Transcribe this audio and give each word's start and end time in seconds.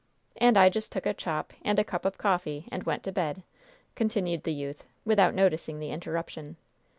"And 0.37 0.57
I 0.57 0.69
just 0.69 0.91
took 0.91 1.05
a 1.05 1.13
chop 1.13 1.53
and 1.61 1.77
a 1.77 1.83
cup 1.83 2.05
of 2.05 2.17
coffee, 2.17 2.67
and 2.71 2.81
went 2.85 3.03
to 3.03 3.11
bed," 3.11 3.43
continued 3.93 4.45
the 4.45 4.51
youth, 4.53 4.83
without 5.05 5.35
noticing 5.35 5.77
the 5.79 5.91
interruption. 5.91 6.57